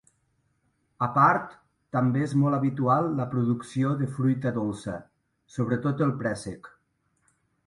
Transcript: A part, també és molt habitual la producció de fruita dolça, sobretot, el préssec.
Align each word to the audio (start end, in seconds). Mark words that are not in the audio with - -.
A 1.07 1.09
part, 1.17 1.51
també 1.97 2.23
és 2.27 2.33
molt 2.43 2.57
habitual 2.59 3.09
la 3.19 3.27
producció 3.35 3.93
de 4.01 4.09
fruita 4.17 4.55
dolça, 4.57 4.97
sobretot, 5.59 6.03
el 6.09 6.17
préssec. 6.25 6.73